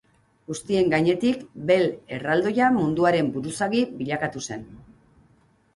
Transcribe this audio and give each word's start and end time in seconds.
Guztien 0.51 0.87
gainetik 0.93 1.43
Bel 1.71 1.85
erraldoia 2.17 2.71
munduaren 2.79 3.33
buruzagi 3.37 3.87
bilakatu 4.01 4.45
zen. 4.51 4.67